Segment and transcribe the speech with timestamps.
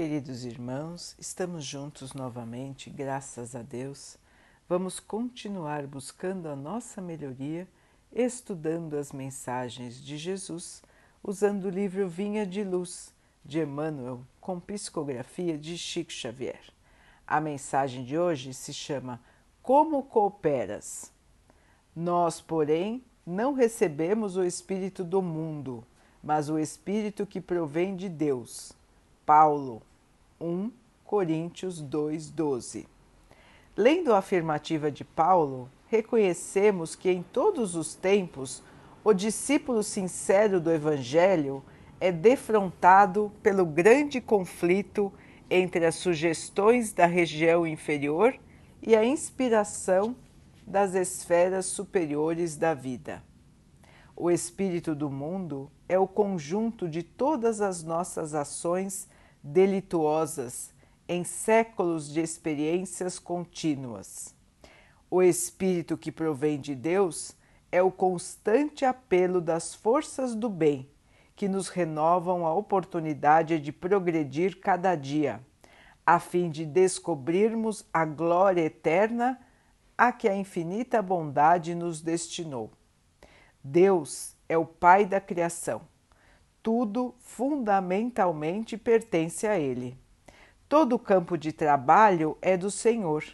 [0.00, 4.16] Queridos irmãos, estamos juntos novamente, graças a Deus.
[4.66, 7.68] Vamos continuar buscando a nossa melhoria,
[8.10, 10.82] estudando as mensagens de Jesus,
[11.22, 13.12] usando o livro Vinha de Luz,
[13.44, 16.72] de Emmanuel, com psicografia de Chico Xavier.
[17.26, 19.20] A mensagem de hoje se chama
[19.62, 21.12] Como Cooperas?
[21.94, 25.84] Nós, porém, não recebemos o Espírito do mundo,
[26.24, 28.72] mas o Espírito que provém de Deus.
[29.26, 29.82] Paulo
[30.40, 30.72] 1
[31.04, 32.86] Coríntios 2:12.
[33.76, 38.62] Lendo a afirmativa de Paulo, reconhecemos que em todos os tempos
[39.04, 41.62] o discípulo sincero do Evangelho
[42.00, 45.12] é defrontado pelo grande conflito
[45.50, 48.34] entre as sugestões da região inferior
[48.82, 50.16] e a inspiração
[50.66, 53.22] das esferas superiores da vida.
[54.16, 59.08] O espírito do mundo é o conjunto de todas as nossas ações
[59.42, 60.72] delituosas
[61.08, 64.34] em séculos de experiências contínuas.
[65.10, 67.36] O espírito que provém de Deus
[67.72, 70.88] é o constante apelo das forças do bem
[71.34, 75.40] que nos renovam a oportunidade de progredir cada dia,
[76.04, 79.40] a fim de descobrirmos a glória eterna
[79.96, 82.70] a que a infinita bondade nos destinou.
[83.64, 85.89] Deus é o Pai da criação
[86.62, 89.98] tudo fundamentalmente pertence a Ele.
[90.68, 93.24] Todo campo de trabalho é do Senhor.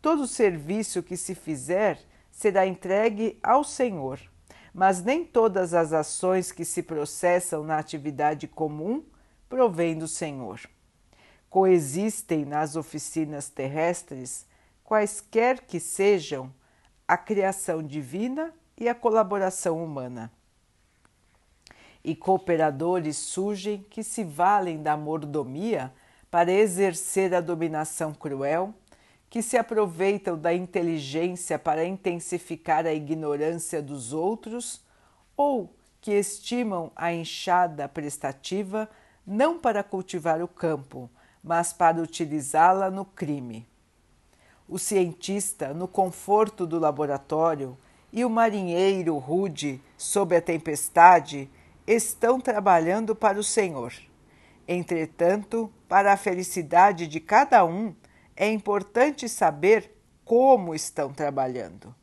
[0.00, 2.00] Todo serviço que se fizer
[2.30, 4.18] será entregue ao Senhor.
[4.74, 9.04] Mas nem todas as ações que se processam na atividade comum
[9.48, 10.58] provêm do Senhor.
[11.50, 14.46] Coexistem nas oficinas terrestres,
[14.82, 16.52] quaisquer que sejam,
[17.06, 20.32] a criação divina e a colaboração humana
[22.04, 25.92] e cooperadores surgem que se valem da mordomia
[26.30, 28.74] para exercer a dominação cruel,
[29.28, 34.84] que se aproveitam da inteligência para intensificar a ignorância dos outros
[35.36, 38.90] ou que estimam a enxada prestativa
[39.26, 41.08] não para cultivar o campo,
[41.42, 43.66] mas para utilizá-la no crime.
[44.68, 47.76] O cientista, no conforto do laboratório,
[48.12, 51.48] e o marinheiro rude sob a tempestade
[51.92, 53.92] estão trabalhando para o Senhor.
[54.66, 57.94] Entretanto, para a felicidade de cada um,
[58.36, 59.94] é importante saber
[60.24, 61.94] como estão trabalhando.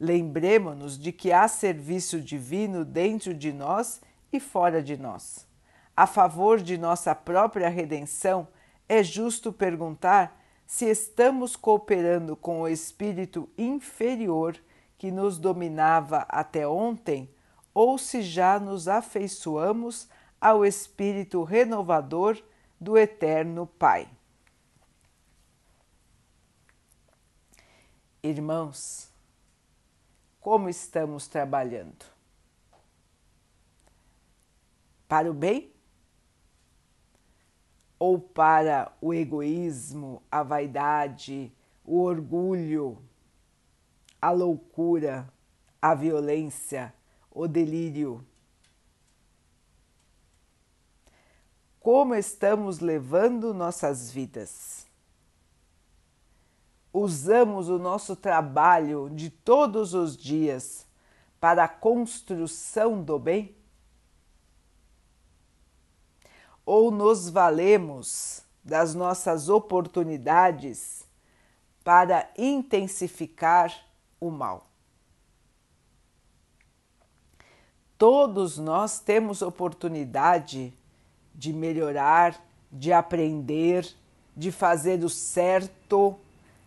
[0.00, 4.00] Lembremos-nos de que há serviço divino dentro de nós
[4.32, 5.46] e fora de nós.
[5.96, 8.48] A favor de nossa própria redenção,
[8.88, 14.56] é justo perguntar se estamos cooperando com o espírito inferior
[14.98, 17.28] que nos dominava até ontem
[17.74, 20.08] ou se já nos afeiçoamos
[20.40, 22.40] ao Espírito renovador
[22.80, 24.08] do Eterno Pai.
[28.22, 29.10] Irmãos,
[30.40, 32.06] como estamos trabalhando?
[35.08, 35.72] Para o bem?
[37.98, 41.52] Ou para o egoísmo, a vaidade,
[41.84, 43.02] o orgulho,
[44.20, 45.30] a loucura,
[45.80, 46.94] a violência,
[47.34, 48.24] o delírio.
[51.80, 54.86] Como estamos levando nossas vidas?
[56.92, 60.86] Usamos o nosso trabalho de todos os dias
[61.40, 63.54] para a construção do bem?
[66.64, 71.04] Ou nos valemos das nossas oportunidades
[71.82, 73.74] para intensificar
[74.18, 74.73] o mal?
[78.06, 80.74] Todos nós temos oportunidade
[81.34, 82.38] de melhorar,
[82.70, 83.88] de aprender,
[84.36, 86.14] de fazer o certo,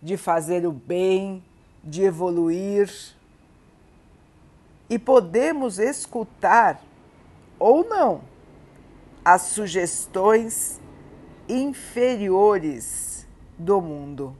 [0.00, 1.44] de fazer o bem,
[1.84, 2.90] de evoluir.
[4.88, 6.82] E podemos escutar
[7.58, 8.22] ou não
[9.22, 10.80] as sugestões
[11.46, 13.28] inferiores
[13.58, 14.34] do mundo.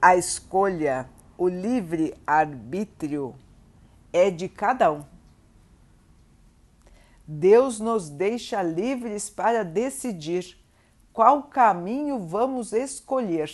[0.00, 1.06] A escolha,
[1.36, 3.34] o livre arbítrio
[4.12, 5.04] é de cada um.
[7.26, 10.56] Deus nos deixa livres para decidir
[11.12, 13.50] qual caminho vamos escolher.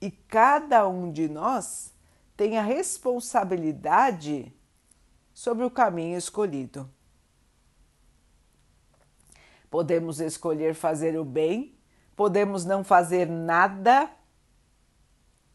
[0.00, 1.92] E cada um de nós
[2.36, 4.54] tem a responsabilidade
[5.34, 6.88] sobre o caminho escolhido.
[9.70, 11.76] Podemos escolher fazer o bem,
[12.14, 14.10] podemos não fazer nada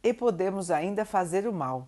[0.04, 1.88] e podemos ainda fazer o mal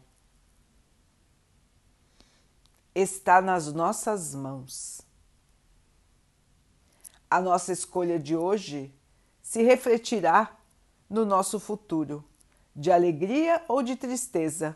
[3.01, 5.01] está nas nossas mãos.
[7.29, 8.93] A nossa escolha de hoje
[9.41, 10.57] se refletirá
[11.09, 12.23] no nosso futuro,
[12.75, 14.75] de alegria ou de tristeza,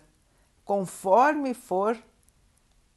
[0.65, 1.97] conforme for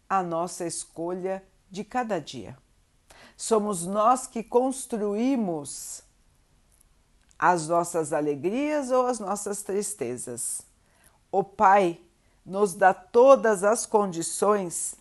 [0.09, 2.57] a nossa escolha de cada dia.
[3.37, 6.03] Somos nós que construímos
[7.39, 10.63] as nossas alegrias ou as nossas tristezas.
[11.31, 12.01] O Pai
[12.45, 14.97] nos dá todas as condições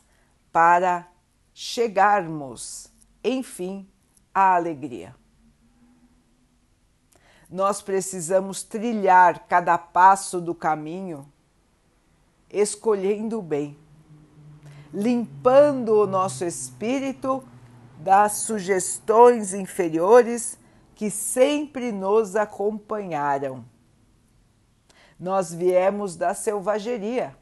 [0.56, 1.12] para
[1.54, 2.88] chegarmos,
[3.22, 3.86] enfim,
[4.34, 5.14] à alegria.
[7.50, 11.30] Nós precisamos trilhar cada passo do caminho
[12.50, 13.78] escolhendo o bem,
[14.94, 17.44] limpando o nosso espírito
[17.98, 20.58] das sugestões inferiores
[20.96, 23.66] que sempre nos acompanharam.
[25.20, 27.36] Nós viemos da selvageria,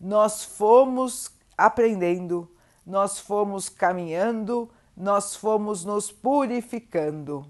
[0.00, 2.50] nós fomos aprendendo,
[2.84, 7.46] nós fomos caminhando, nós fomos nos purificando.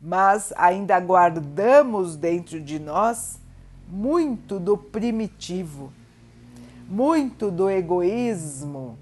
[0.00, 3.40] Mas ainda guardamos dentro de nós
[3.88, 5.92] muito do primitivo,
[6.88, 8.98] muito do egoísmo,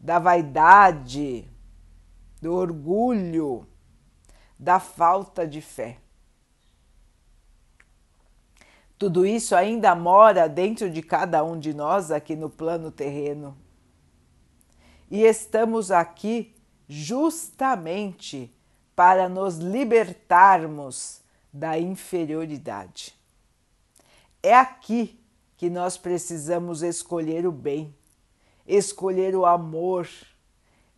[0.00, 1.48] da vaidade,
[2.40, 3.66] do orgulho,
[4.58, 5.98] da falta de fé.
[8.98, 13.56] Tudo isso ainda mora dentro de cada um de nós aqui no plano terreno.
[15.10, 16.54] E estamos aqui
[16.88, 18.52] justamente
[18.94, 21.20] para nos libertarmos
[21.52, 23.14] da inferioridade.
[24.42, 25.20] É aqui
[25.56, 27.94] que nós precisamos escolher o bem,
[28.66, 30.08] escolher o amor,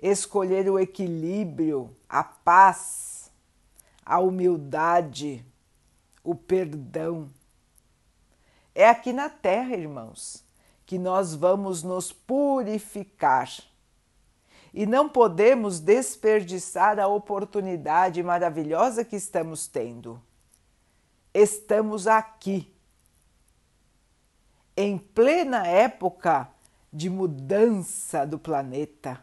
[0.01, 3.31] escolher o equilíbrio, a paz,
[4.05, 5.44] a humildade,
[6.23, 7.31] o perdão.
[8.79, 10.45] É aqui na Terra, irmãos,
[10.87, 13.51] que nós vamos nos purificar.
[14.73, 20.23] E não podemos desperdiçar a oportunidade maravilhosa que estamos tendo.
[21.35, 22.73] Estamos aqui,
[24.77, 26.49] em plena época
[26.93, 29.21] de mudança do planeta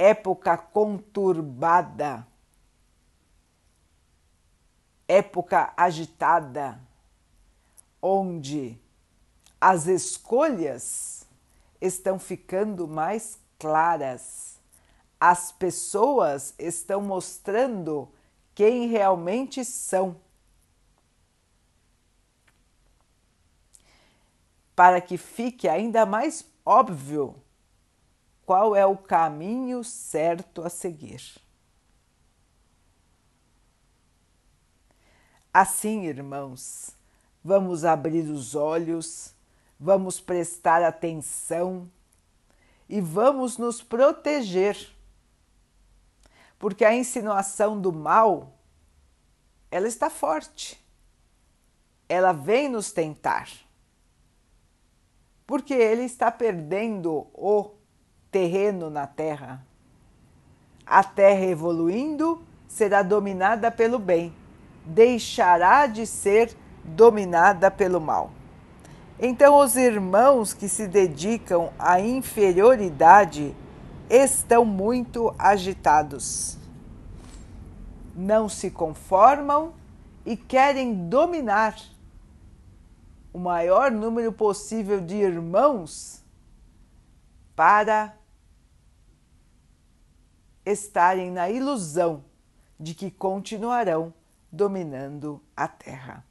[0.00, 2.26] época conturbada,
[5.06, 6.80] época agitada,
[8.02, 8.78] onde
[9.60, 11.26] as escolhas
[11.80, 14.58] estão ficando mais claras,
[15.18, 18.10] as pessoas estão mostrando
[18.54, 20.16] quem realmente são.
[24.74, 27.36] Para que fique ainda mais óbvio
[28.46, 31.22] qual é o caminho certo a seguir.
[35.52, 36.96] Assim, irmãos,
[37.42, 39.34] vamos abrir os olhos,
[39.78, 41.90] vamos prestar atenção
[42.88, 44.76] e vamos nos proteger,
[46.58, 48.52] porque a insinuação do mal
[49.70, 50.84] ela está forte,
[52.08, 53.48] ela vem nos tentar,
[55.46, 57.70] porque ele está perdendo o
[58.30, 59.64] terreno na Terra.
[60.84, 64.34] A Terra evoluindo será dominada pelo bem,
[64.84, 66.56] deixará de ser
[66.94, 68.30] dominada pelo mal.
[69.18, 73.54] Então, os irmãos que se dedicam à inferioridade
[74.08, 76.56] estão muito agitados.
[78.14, 79.74] Não se conformam
[80.24, 81.76] e querem dominar
[83.32, 86.24] o maior número possível de irmãos
[87.54, 88.16] para
[90.64, 92.24] estarem na ilusão
[92.78, 94.12] de que continuarão
[94.50, 96.29] dominando a Terra.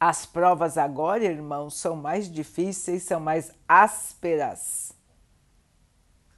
[0.00, 4.92] As provas agora, irmãos, são mais difíceis, são mais ásperas.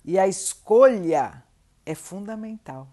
[0.05, 1.45] E a escolha
[1.85, 2.89] é fundamental.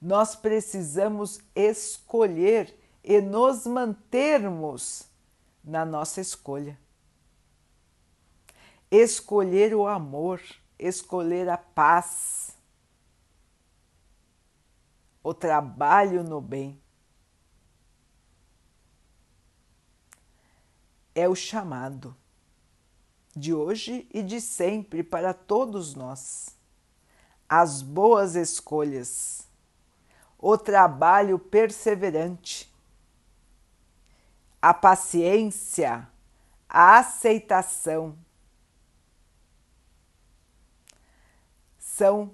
[0.00, 5.08] Nós precisamos escolher e nos mantermos
[5.64, 6.78] na nossa escolha.
[8.90, 10.40] Escolher o amor
[10.78, 12.56] escolher a paz,
[15.22, 16.80] o trabalho no bem.
[21.18, 22.16] É o chamado
[23.34, 26.56] de hoje e de sempre para todos nós.
[27.48, 29.48] As boas escolhas,
[30.38, 32.72] o trabalho perseverante,
[34.62, 36.08] a paciência,
[36.68, 38.16] a aceitação
[41.80, 42.32] são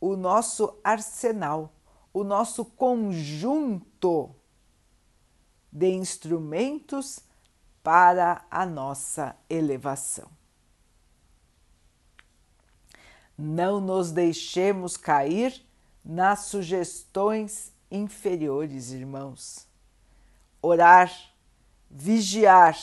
[0.00, 1.72] o nosso arsenal,
[2.14, 4.32] o nosso conjunto
[5.72, 7.31] de instrumentos
[7.82, 10.28] para a nossa elevação.
[13.36, 15.64] Não nos deixemos cair
[16.04, 19.66] nas sugestões inferiores, irmãos.
[20.60, 21.12] Orar,
[21.90, 22.78] vigiar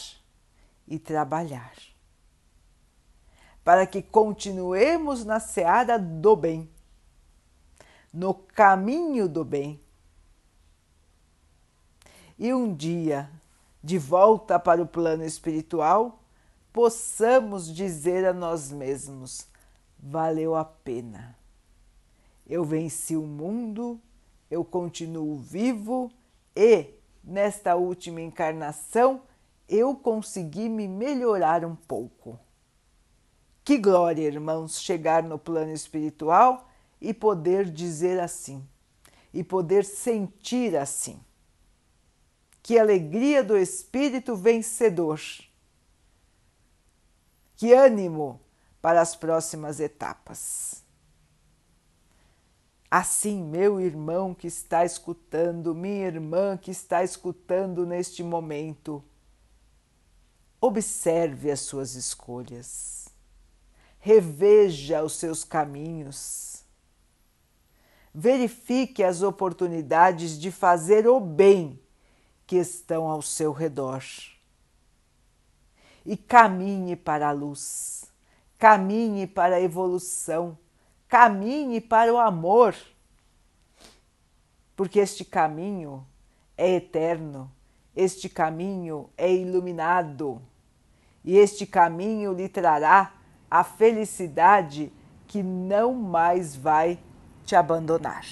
[0.88, 1.74] e trabalhar.
[3.63, 6.70] Para que continuemos na seara do bem,
[8.12, 9.79] no caminho do bem.
[12.38, 13.29] E um dia,
[13.84, 16.24] de volta para o plano espiritual,
[16.74, 19.48] possamos dizer a nós mesmos:
[19.98, 21.38] valeu a pena.
[22.48, 24.00] Eu venci o mundo,
[24.50, 26.12] eu continuo vivo
[26.56, 26.88] e,
[27.24, 29.22] nesta última encarnação,
[29.68, 32.40] eu consegui me melhorar um pouco.
[33.64, 36.68] Que glória, irmãos, chegar no plano espiritual
[37.00, 38.68] e poder dizer assim,
[39.32, 41.20] e poder sentir assim.
[42.62, 45.20] Que alegria do espírito vencedor.
[47.56, 48.39] Que ânimo
[48.82, 50.84] para as próximas etapas.
[52.89, 59.04] Assim, meu irmão que está escutando, minha irmã que está escutando neste momento,
[60.60, 63.08] observe as suas escolhas,
[64.00, 66.63] reveja os seus caminhos,
[68.12, 71.80] verifique as oportunidades de fazer o bem
[72.50, 74.03] que estão ao seu redor
[76.03, 78.10] e caminhe para a luz
[78.60, 80.58] caminhe para a evolução,
[81.08, 82.75] caminhe para o amor,
[84.75, 86.06] porque este caminho
[86.58, 87.50] é eterno,
[87.96, 90.41] este caminho é iluminado
[91.24, 93.13] e este caminho lhe trará
[93.50, 94.91] a felicidade
[95.25, 97.00] que não mais vai
[97.46, 98.25] te abandonar.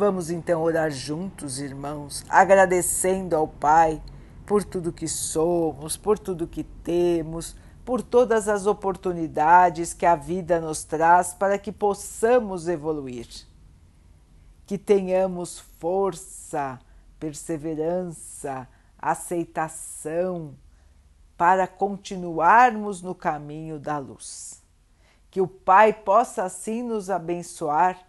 [0.00, 4.02] Vamos então orar juntos, irmãos, agradecendo ao Pai
[4.46, 7.54] por tudo que somos, por tudo que temos,
[7.84, 13.28] por todas as oportunidades que a vida nos traz para que possamos evoluir.
[14.64, 16.80] Que tenhamos força,
[17.18, 18.66] perseverança,
[18.98, 20.54] aceitação
[21.36, 24.62] para continuarmos no caminho da luz.
[25.30, 28.08] Que o Pai possa assim nos abençoar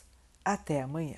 [0.43, 1.17] Até amanhã.